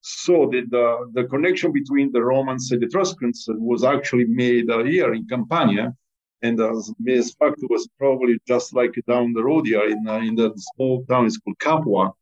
So 0.00 0.48
the, 0.52 0.62
the, 0.70 1.10
the 1.14 1.24
connection 1.24 1.72
between 1.72 2.12
the 2.12 2.22
Romans 2.22 2.70
and 2.70 2.80
the 2.80 2.86
Etruscans 2.86 3.46
was 3.48 3.82
actually 3.82 4.26
made 4.26 4.70
uh, 4.70 4.84
here 4.84 5.14
in 5.14 5.26
Campania, 5.26 5.94
and 6.42 6.60
as 6.60 6.92
matter 7.00 7.22
fact, 7.40 7.58
was 7.70 7.88
probably 7.98 8.38
just 8.46 8.74
like 8.74 8.94
down 9.08 9.32
the 9.32 9.42
road 9.42 9.66
here 9.66 9.88
in 9.88 10.06
uh, 10.06 10.18
in 10.18 10.34
the 10.36 10.52
small 10.74 11.04
town. 11.06 11.26
It's 11.26 11.38
called 11.38 11.58
Capua. 11.58 12.12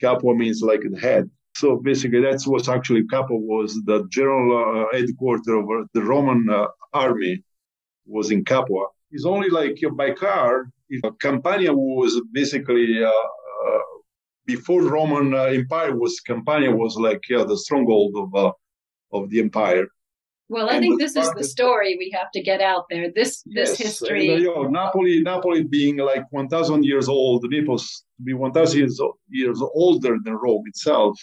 Capua 0.00 0.34
means 0.34 0.62
like 0.62 0.82
the 0.88 0.98
head. 0.98 1.28
So 1.56 1.76
basically, 1.76 2.20
that's 2.20 2.46
what 2.46 2.68
actually 2.68 3.04
Capua 3.06 3.38
was. 3.38 3.74
The 3.86 4.06
general 4.10 4.48
uh, 4.58 4.96
headquarters 4.96 5.48
of 5.48 5.66
the 5.94 6.02
Roman 6.02 6.48
uh, 6.50 6.66
army 6.92 7.42
was 8.06 8.30
in 8.30 8.44
Capua. 8.44 8.86
It's 9.10 9.24
only 9.24 9.48
like 9.48 9.80
by 9.96 10.10
car. 10.12 10.70
Campania 11.20 11.72
was 11.72 12.20
basically 12.32 13.02
uh, 13.02 13.08
uh, 13.08 13.78
before 14.46 14.82
Roman 14.82 15.34
uh, 15.34 15.44
Empire 15.44 15.96
was 15.96 16.20
Campania 16.20 16.70
was 16.70 16.96
like 16.96 17.20
yeah 17.28 17.44
the 17.44 17.56
stronghold 17.56 18.14
of 18.16 18.52
of 19.12 19.30
the 19.30 19.40
empire. 19.40 19.86
Well, 20.48 20.70
I 20.70 20.74
and 20.74 20.82
think 20.82 21.00
this 21.00 21.16
is 21.16 21.28
the 21.32 21.42
story 21.42 21.96
we 21.98 22.10
have 22.14 22.30
to 22.30 22.40
get 22.40 22.60
out 22.60 22.84
there. 22.88 23.10
This 23.12 23.42
yes, 23.46 23.70
this 23.70 23.78
history. 23.78 24.32
And, 24.32 24.42
you 24.42 24.54
know, 24.54 24.62
Napoli, 24.62 25.20
Napoli 25.20 25.64
being 25.64 25.96
like 25.96 26.24
one 26.30 26.48
thousand 26.48 26.84
years 26.84 27.08
old, 27.08 27.44
Naples 27.50 28.04
to 28.16 28.22
be 28.22 28.32
one 28.32 28.52
thousand 28.52 28.78
years, 28.78 29.00
years 29.28 29.60
older 29.74 30.18
than 30.24 30.34
Rome 30.34 30.62
itself, 30.66 31.18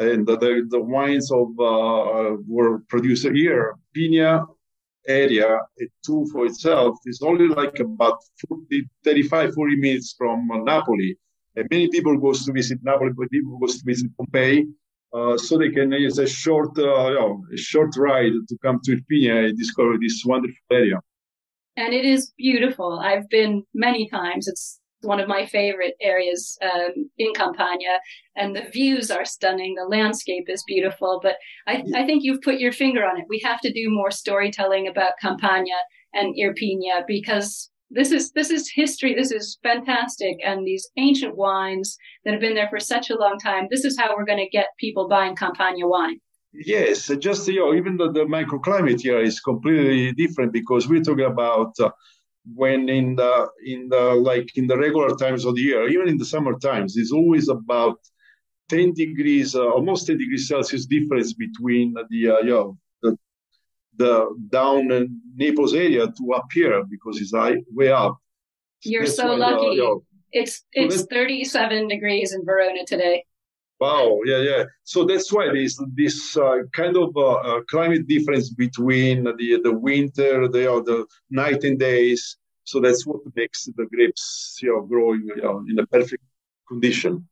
and 0.00 0.26
the 0.26 0.36
the, 0.38 0.66
the 0.68 0.80
wines 0.80 1.30
of 1.30 1.48
uh, 1.60 2.36
were 2.48 2.80
produced 2.88 3.28
here. 3.28 3.76
Pigna 3.96 4.44
area, 5.08 5.60
Tufo 6.06 6.46
itself 6.46 6.98
is 7.06 7.20
only 7.22 7.48
like 7.48 7.78
about 7.80 8.18
40, 8.48 8.88
35, 9.04 9.54
40 9.54 9.76
minutes 9.76 10.14
from 10.16 10.48
Napoli. 10.64 11.16
And 11.56 11.66
many 11.70 11.88
people 11.88 12.16
goes 12.18 12.44
to 12.44 12.52
visit 12.52 12.78
Napoli, 12.82 13.12
but 13.16 13.30
people 13.30 13.58
goes 13.58 13.78
to 13.78 13.84
visit 13.84 14.10
Pompeii 14.16 14.66
uh, 15.12 15.36
so 15.38 15.56
they 15.56 15.70
can 15.70 15.90
use 15.92 16.18
a 16.18 16.26
short, 16.26 16.78
uh, 16.78 17.08
you 17.08 17.14
know, 17.14 17.44
a 17.52 17.56
short 17.56 17.96
ride 17.96 18.32
to 18.48 18.58
come 18.62 18.80
to 18.84 18.96
Irpinia 18.96 19.48
and 19.48 19.58
discover 19.58 19.96
this 20.00 20.22
wonderful 20.24 20.54
area. 20.70 21.00
And 21.76 21.92
it 21.94 22.04
is 22.04 22.32
beautiful. 22.36 22.98
I've 22.98 23.28
been 23.28 23.64
many 23.74 24.08
times. 24.08 24.48
It's 24.48 24.80
one 25.06 25.20
of 25.20 25.28
my 25.28 25.46
favorite 25.46 25.94
areas 26.00 26.58
um, 26.62 27.10
in 27.18 27.32
Campania, 27.34 27.98
and 28.36 28.54
the 28.54 28.68
views 28.72 29.10
are 29.10 29.24
stunning. 29.24 29.74
The 29.74 29.84
landscape 29.84 30.48
is 30.48 30.64
beautiful, 30.66 31.20
but 31.22 31.36
I, 31.66 31.84
I, 31.94 32.04
think 32.04 32.24
you've 32.24 32.42
put 32.42 32.58
your 32.58 32.72
finger 32.72 33.04
on 33.04 33.18
it. 33.18 33.26
We 33.28 33.40
have 33.44 33.60
to 33.60 33.72
do 33.72 33.90
more 33.90 34.10
storytelling 34.10 34.88
about 34.88 35.18
Campania 35.20 35.76
and 36.12 36.34
Irpinia 36.36 37.04
because 37.06 37.70
this 37.90 38.10
is 38.10 38.32
this 38.32 38.50
is 38.50 38.70
history. 38.70 39.14
This 39.14 39.30
is 39.30 39.58
fantastic. 39.62 40.38
And 40.44 40.66
these 40.66 40.88
ancient 40.96 41.36
wines 41.36 41.96
that 42.24 42.32
have 42.32 42.40
been 42.40 42.54
there 42.54 42.68
for 42.68 42.80
such 42.80 43.10
a 43.10 43.16
long 43.16 43.38
time 43.38 43.68
this 43.70 43.84
is 43.84 43.98
how 43.98 44.16
we're 44.16 44.24
going 44.24 44.44
to 44.44 44.48
get 44.48 44.68
people 44.78 45.08
buying 45.08 45.36
campania 45.36 45.86
wine. 45.86 46.20
Yes 46.52 47.10
just 47.18 47.46
you 47.48 47.60
know 47.60 47.74
even 47.74 47.96
though 47.96 48.10
the 48.10 48.24
microclimate 48.24 49.00
here 49.02 49.20
is 49.20 49.40
completely 49.40 50.12
different 50.12 50.52
because 50.52 50.88
we're 50.88 51.02
talking 51.02 51.26
about 51.26 51.72
uh, 51.78 51.90
when 52.54 52.88
in 52.88 53.16
the 53.16 53.48
in 53.64 53.88
the 53.88 54.14
like 54.30 54.56
in 54.56 54.66
the 54.66 54.76
regular 54.76 55.14
times 55.16 55.44
of 55.44 55.54
the 55.54 55.60
year 55.60 55.88
even 55.88 56.08
in 56.08 56.16
the 56.16 56.24
summer 56.24 56.56
times 56.58 56.96
it's 56.96 57.12
always 57.12 57.48
about 57.48 57.98
10 58.68 58.92
degrees 58.94 59.54
uh, 59.54 59.68
almost 59.68 60.06
10 60.06 60.18
degrees 60.18 60.48
celsius 60.48 60.86
difference 60.86 61.32
between 61.32 61.94
the 62.10 62.30
uh, 62.30 62.38
you 62.38 62.50
know 62.50 62.78
the 63.96 64.28
down 64.50 64.90
in 64.92 65.20
Naples 65.34 65.74
area 65.74 66.06
to 66.06 66.32
up 66.34 66.46
here 66.52 66.84
because 66.90 67.20
it's 67.20 67.34
high, 67.34 67.56
way 67.72 67.90
up. 67.90 68.18
You're 68.82 69.04
that's 69.04 69.16
so 69.16 69.34
lucky. 69.34 69.66
The, 69.70 69.74
you 69.74 69.82
know, 69.82 70.02
it's 70.32 70.64
it's 70.72 71.00
so 71.00 71.06
37 71.10 71.88
degrees 71.88 72.32
in 72.32 72.44
Verona 72.44 72.84
today. 72.86 73.24
Wow, 73.78 74.20
yeah, 74.24 74.38
yeah. 74.38 74.64
So 74.84 75.04
that's 75.04 75.30
why 75.32 75.46
there's 75.52 75.78
this 75.94 76.36
uh, 76.36 76.60
kind 76.72 76.96
of 76.96 77.14
uh, 77.16 77.32
uh, 77.48 77.60
climate 77.68 78.06
difference 78.08 78.48
between 78.50 79.24
the 79.24 79.60
the 79.62 79.72
winter, 79.72 80.48
the 80.48 80.72
uh, 80.72 80.80
the 80.80 81.06
night 81.30 81.62
and 81.64 81.78
days. 81.78 82.38
So 82.64 82.80
that's 82.80 83.06
what 83.06 83.20
makes 83.34 83.64
the 83.76 83.86
grapes, 83.86 84.58
you 84.62 84.70
know, 84.72 84.82
growing 84.82 85.22
you 85.26 85.42
know, 85.42 85.64
in 85.68 85.78
a 85.78 85.86
perfect 85.86 86.22
condition. 86.68 87.28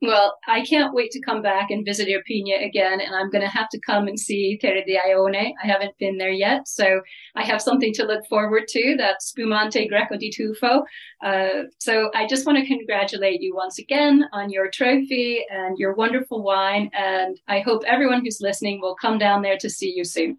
Well, 0.00 0.38
I 0.46 0.64
can't 0.64 0.94
wait 0.94 1.10
to 1.12 1.20
come 1.20 1.42
back 1.42 1.70
and 1.70 1.84
visit 1.84 2.06
Irpinia 2.06 2.64
again, 2.64 3.00
and 3.00 3.16
I'm 3.16 3.30
going 3.30 3.42
to 3.42 3.50
have 3.50 3.68
to 3.70 3.80
come 3.80 4.06
and 4.06 4.18
see 4.18 4.56
Terre 4.56 4.84
di 4.84 4.96
Aione. 4.96 5.52
I 5.62 5.66
haven't 5.66 5.98
been 5.98 6.18
there 6.18 6.30
yet, 6.30 6.68
so 6.68 7.00
I 7.34 7.44
have 7.44 7.60
something 7.60 7.92
to 7.94 8.04
look 8.04 8.24
forward 8.26 8.68
to. 8.68 8.94
That 8.96 9.22
Spumante 9.22 9.88
Greco 9.88 10.16
di 10.16 10.30
Tufo. 10.30 10.82
Uh, 11.20 11.64
so 11.80 12.10
I 12.14 12.28
just 12.28 12.46
want 12.46 12.58
to 12.58 12.66
congratulate 12.66 13.42
you 13.42 13.56
once 13.56 13.80
again 13.80 14.24
on 14.32 14.50
your 14.50 14.70
trophy 14.70 15.44
and 15.50 15.76
your 15.78 15.94
wonderful 15.94 16.44
wine, 16.44 16.90
and 16.92 17.40
I 17.48 17.58
hope 17.60 17.82
everyone 17.84 18.22
who's 18.24 18.40
listening 18.40 18.80
will 18.80 18.94
come 18.94 19.18
down 19.18 19.42
there 19.42 19.58
to 19.58 19.68
see 19.68 19.92
you 19.96 20.04
soon. 20.04 20.38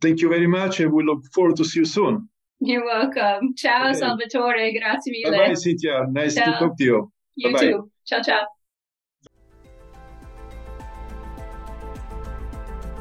Thank 0.00 0.22
you 0.22 0.30
very 0.30 0.46
much, 0.46 0.80
and 0.80 0.92
we 0.92 1.04
look 1.04 1.26
forward 1.34 1.56
to 1.56 1.64
see 1.64 1.80
you 1.80 1.84
soon. 1.84 2.28
You're 2.60 2.86
welcome. 2.86 3.54
Ciao, 3.54 3.90
okay. 3.90 3.98
Salvatore. 3.98 4.72
Grazie 4.72 5.12
mille. 5.12 5.30
Bye, 5.30 5.48
bye, 5.48 5.54
Cynthia. 5.54 6.06
Nice 6.10 6.34
ciao. 6.34 6.52
to 6.52 6.58
talk 6.58 6.78
to 6.78 6.84
you. 6.84 7.12
You 7.36 7.52
Bye-bye. 7.52 7.66
too. 7.66 7.90
Ciao, 8.06 8.22
ciao. 8.22 8.57